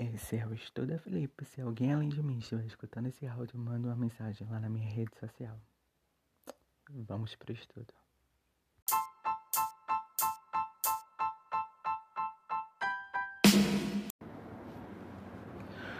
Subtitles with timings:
[0.00, 1.44] Esse é o Estuda Felipe.
[1.44, 4.88] Se alguém além de mim estiver escutando esse áudio, manda uma mensagem lá na minha
[4.88, 5.60] rede social.
[6.88, 7.92] Vamos pro estudo.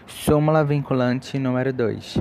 [0.07, 2.17] Súmula vinculante número 2.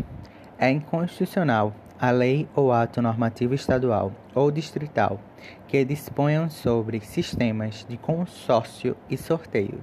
[0.58, 5.18] É inconstitucional a lei ou ato normativo estadual ou distrital
[5.66, 9.82] que disponham sobre sistemas de consórcio e sorteio,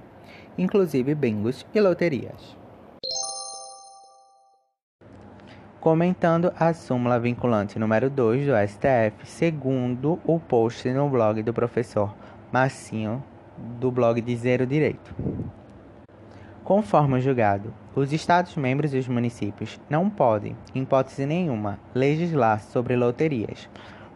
[0.58, 2.58] inclusive bingos e loterias.
[5.80, 12.14] Comentando a súmula vinculante número 2 do STF, segundo o post no blog do professor
[12.52, 13.24] Massinho,
[13.80, 15.16] do blog de Zero Direito.
[16.64, 22.96] Conforme o julgado, os Estados-membros e os municípios não podem, em hipótese nenhuma, legislar sobre
[22.96, 23.70] loterias,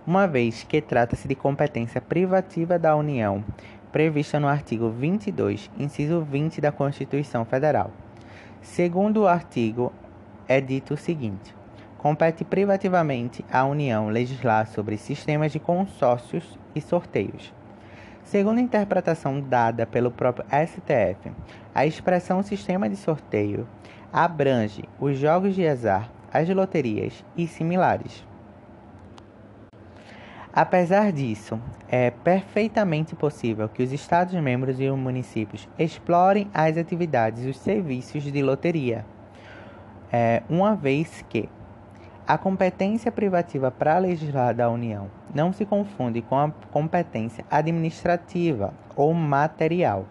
[0.06, 3.44] uma vez que trata-se de competência privativa da União,
[3.92, 7.92] prevista no artigo 22, inciso 20 da Constituição Federal.
[8.62, 9.92] Segundo o artigo,
[10.48, 11.56] é dito o seguinte:
[11.98, 17.54] compete privativamente à União legislar sobre sistemas de consórcios e sorteios
[18.24, 21.32] Segundo a interpretação dada pelo próprio STF,
[21.76, 23.68] a expressão sistema de sorteio
[24.14, 28.26] abrange os jogos de azar, as loterias e similares.
[30.54, 31.58] Apesar disso,
[31.88, 38.24] é perfeitamente possível que os Estados-membros e os municípios explorem as atividades e os serviços
[38.24, 39.06] de loteria,
[40.12, 41.48] é, uma vez que
[42.28, 49.14] a competência privativa para legislar da União não se confunde com a competência administrativa ou
[49.14, 50.06] material.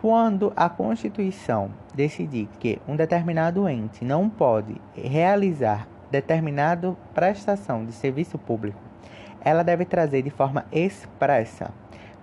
[0.00, 8.36] Quando a Constituição decidir que um determinado ente não pode realizar determinada prestação de serviço
[8.36, 8.91] público,
[9.44, 11.72] ela deve trazer de forma expressa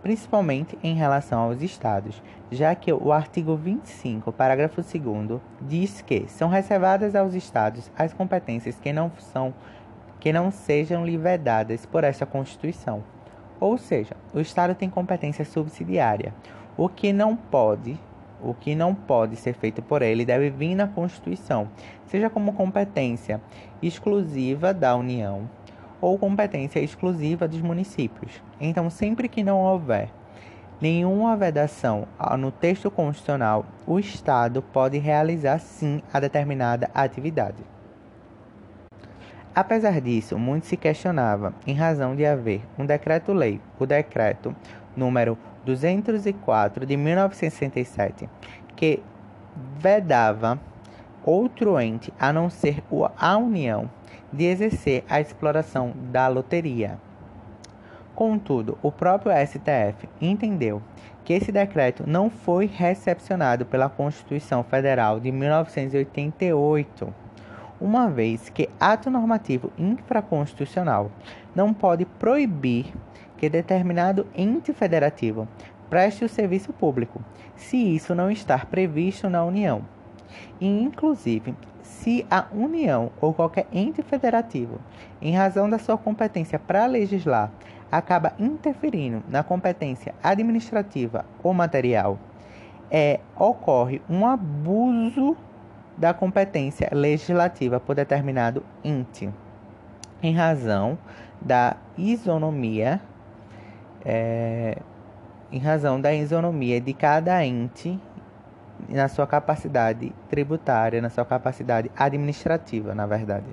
[0.01, 6.49] principalmente em relação aos estados, já que o artigo 25, parágrafo 2 diz que são
[6.49, 9.53] reservadas aos estados as competências que não são
[10.19, 11.17] que não sejam lhe
[11.89, 13.01] por esta Constituição.
[13.57, 16.33] Ou seja, o estado tem competência subsidiária.
[16.75, 17.97] O que não pode,
[18.41, 21.69] o que não pode ser feito por ele deve vir na Constituição,
[22.05, 23.39] seja como competência
[23.81, 25.49] exclusiva da União
[26.01, 28.41] ou competência exclusiva dos municípios.
[28.59, 30.09] Então, sempre que não houver
[30.81, 37.57] nenhuma vedação no texto constitucional, o Estado pode realizar sim a determinada atividade.
[39.53, 44.55] Apesar disso, muito se questionava, em razão de haver um decreto-lei, o decreto
[44.95, 48.29] número 204 de 1967,
[48.75, 49.03] que
[49.77, 50.57] vedava
[51.23, 52.83] outro ente a não ser
[53.17, 53.89] a União
[54.31, 56.99] de exercer a exploração da loteria.
[58.15, 60.81] Contudo, o próprio STF entendeu
[61.23, 67.13] que esse decreto não foi recepcionado pela Constituição Federal de 1988,
[67.79, 71.11] uma vez que ato normativo infraconstitucional
[71.55, 72.93] não pode proibir
[73.37, 75.47] que determinado ente federativo
[75.89, 77.23] preste o serviço público,
[77.55, 79.81] se isso não estar previsto na União.
[80.59, 84.79] E, inclusive, se a União ou qualquer ente federativo,
[85.21, 87.51] em razão da sua competência para legislar,
[87.91, 92.19] acaba interferindo na competência administrativa ou material,
[92.91, 95.35] é, ocorre um abuso
[95.97, 99.29] da competência legislativa por determinado ente,
[100.23, 100.97] em razão
[101.41, 103.01] da isonomia,
[104.05, 104.77] é,
[105.51, 107.99] em razão da isonomia de cada ente
[108.87, 113.47] na sua capacidade tributária, na sua capacidade administrativa, na verdade.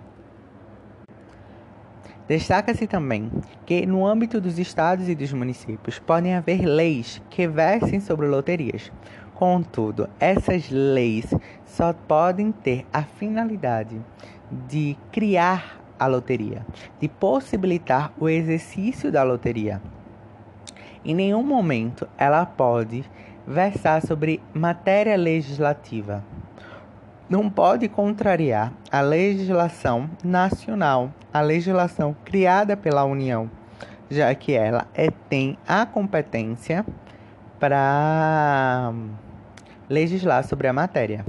[2.28, 3.30] Destaca-se também
[3.64, 8.90] que, no âmbito dos estados e dos municípios, podem haver leis que versem sobre loterias.
[9.34, 11.32] Contudo, essas leis
[11.64, 14.00] só podem ter a finalidade
[14.68, 16.66] de criar a loteria,
[16.98, 19.80] de possibilitar o exercício da loteria.
[21.04, 23.04] Em nenhum momento ela pode
[23.46, 26.24] versar sobre matéria legislativa.
[27.28, 33.50] Não pode contrariar a legislação nacional, a legislação criada pela União,
[34.10, 36.84] já que ela é, tem a competência
[37.58, 38.92] para
[39.88, 41.24] legislar sobre a matéria.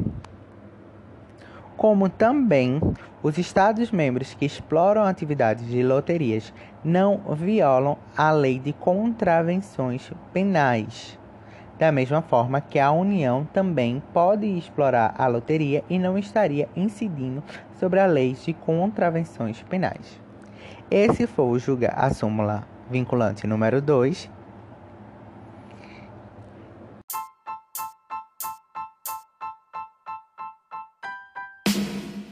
[1.76, 2.80] Como também
[3.22, 6.54] os Estados-membros que exploram atividades de loterias
[6.84, 11.18] não violam a lei de contravenções penais
[11.78, 17.44] da mesma forma que a União também pode explorar a loteria e não estaria incidindo
[17.80, 20.20] sobre a lei de contravenções penais.
[20.90, 24.37] Esse foi o julga a súmula vinculante número 2